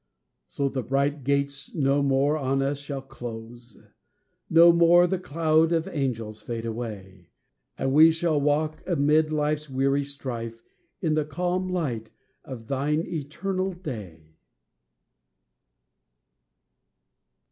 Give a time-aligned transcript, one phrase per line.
[0.47, 3.77] So the bright gates no more on us shall close;
[4.49, 7.29] No more the cloud of angels fade away;
[7.77, 10.63] And we shall walk, amid life's weary strife,
[11.03, 12.09] In the calm light
[12.43, 14.37] of thine eternal day.